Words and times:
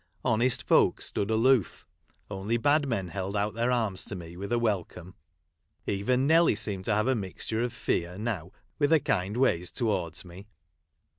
Honest 0.25 0.63
folk 0.63 0.99
stood 0.99 1.29
aloof; 1.29 1.85
only 2.31 2.57
bad 2.57 2.87
men 2.87 3.09
held 3.09 3.35
out 3.35 3.53
their 3.53 3.69
arms 3.69 4.03
to 4.05 4.15
me 4.15 4.35
with 4.35 4.51
a 4.51 4.57
welcome. 4.57 5.13
Even 5.85 6.25
Nelly 6.25 6.55
seemed 6.55 6.85
to 6.85 6.95
have 6.95 7.07
a 7.07 7.13
mixture 7.13 7.61
of 7.61 7.71
fear 7.71 8.17
now 8.17 8.51
with 8.79 8.89
her 8.89 8.97
kind 8.97 9.37
ways 9.37 9.69
towards 9.69 10.25
me. 10.25 10.47